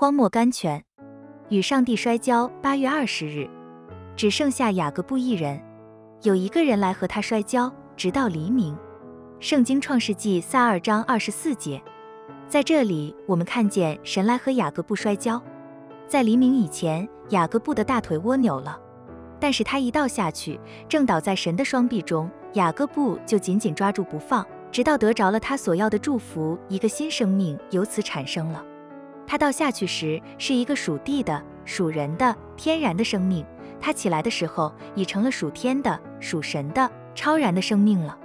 [0.00, 0.84] 荒漠甘泉，
[1.48, 2.46] 与上帝摔跤。
[2.62, 3.50] 八月二十日，
[4.14, 5.60] 只剩下雅各布一人，
[6.22, 8.78] 有一个人来和他摔跤，直到黎明。
[9.40, 11.82] 圣经创世纪三二章二十四节，
[12.46, 15.42] 在这里我们看见神来和雅各布摔跤。
[16.06, 18.80] 在黎明以前，雅各布的大腿蜗扭了，
[19.40, 28.64] 但是他一倒下去，正倒在神的双臂中，雅各布就紧紧抓住不放，直到得着了他所要的祝福，一个新生命由此产生了。
[29.28, 33.44] 他倒下去时是一个属地的、属人的、天然的生命，
[33.78, 38.18] 他起来的时候已成了属天的、属神的、超然的生命了。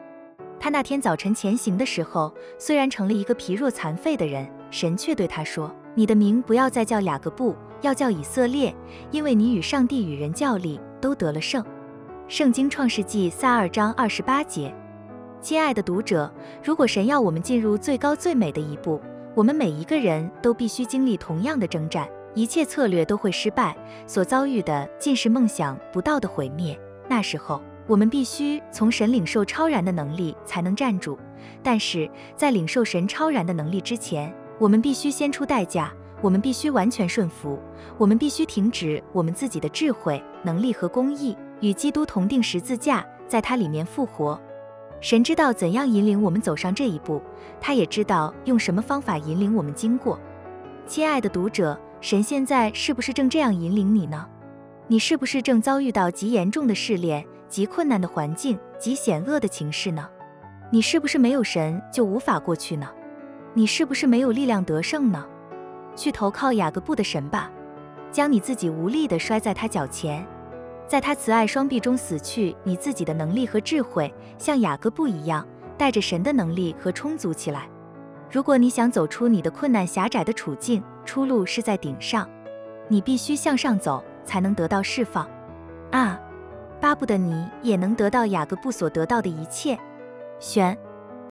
[0.61, 8.73] 他那天早晨前行的时候，虽然成了一个疲弱残废的人，神却对他说：“你的名不要再叫雅各布。”要叫以色列，
[9.11, 11.61] 因为你与上帝与人较力，都得了胜。
[12.29, 14.73] 圣经创世纪三二章二十八节。
[15.41, 19.01] 亲爱的读者，如果神要我们进入最高最美的一步，
[19.35, 23.75] 我们每一个人都必须经历同样的征战，一切策略都会失败，
[24.05, 26.79] 所遭遇的尽是梦想不到的毁灭。
[27.09, 31.17] 那时候，我们必须从神领受超然的能力才能站住。
[31.63, 35.91] 但是在领受神超然的能力之前，我们必须先出代价。
[36.21, 37.59] 我们必须完全顺服，
[37.97, 44.39] 我们必须停止我们自己的智慧、能力和公义，与基督同定十字架，在它里面复活。
[45.03, 47.21] 神知道怎样引领我们走上这一步，
[47.59, 50.17] 他也知道用什么方法引领我们经过。
[50.87, 54.25] 亲爱的读者，神现在是不是正这样引领你呢？
[54.87, 60.07] 你是不是正遭遇到极严重的试炼、极困难的环境、极险恶的情势呢？
[60.71, 62.87] 你是不是没有神就无法过去呢？
[63.53, 65.25] 你是不是没有力量得胜呢？
[65.97, 67.51] 去投靠雅各布的神吧，
[68.09, 70.25] 将你自己无力的摔在他脚前，
[70.87, 72.55] 在他慈爱双臂中死去。
[72.63, 77.69] 你自己的能力和智慧像雅各布一样，带着神的能力和充足起来。
[78.29, 82.29] 如果你想走出你的困难狭窄的处境，出路是在顶上，
[82.87, 85.29] 你必须向上走，才能得到释放。
[85.91, 86.19] 啊，
[86.81, 89.77] 巴不得你也能得到雅各布所得到的一切。
[90.39, 90.77] 选。